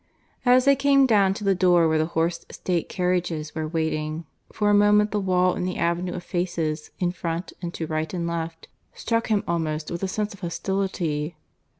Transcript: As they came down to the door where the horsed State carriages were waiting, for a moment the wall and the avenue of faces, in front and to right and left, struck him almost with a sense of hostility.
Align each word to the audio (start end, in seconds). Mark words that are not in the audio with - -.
As 0.47 0.65
they 0.65 0.75
came 0.75 1.05
down 1.05 1.35
to 1.35 1.43
the 1.43 1.53
door 1.53 1.87
where 1.87 1.99
the 1.99 2.07
horsed 2.17 2.51
State 2.51 2.89
carriages 2.89 3.53
were 3.53 3.67
waiting, 3.67 4.25
for 4.51 4.71
a 4.71 4.73
moment 4.73 5.11
the 5.11 5.19
wall 5.19 5.53
and 5.53 5.63
the 5.67 5.77
avenue 5.77 6.13
of 6.15 6.23
faces, 6.23 6.89
in 6.97 7.11
front 7.11 7.53
and 7.61 7.71
to 7.75 7.85
right 7.85 8.11
and 8.11 8.25
left, 8.25 8.67
struck 8.95 9.27
him 9.27 9.43
almost 9.47 9.91
with 9.91 10.01
a 10.01 10.07
sense 10.07 10.33
of 10.33 10.39
hostility. 10.39 11.35